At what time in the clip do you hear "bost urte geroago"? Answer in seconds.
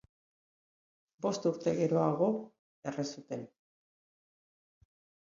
1.25-2.29